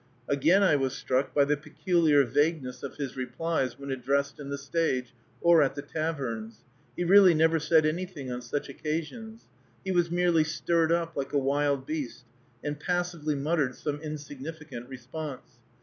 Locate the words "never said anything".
7.35-8.31